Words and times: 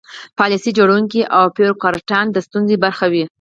پالیسي 0.37 0.71
جوړوونکي 0.77 1.21
او 1.37 1.43
بیروکراټان 1.57 2.25
د 2.31 2.37
ستونزې 2.47 2.75
برخه 2.85 3.05
وي. 3.13 3.25